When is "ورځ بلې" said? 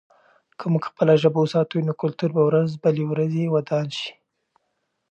2.49-3.05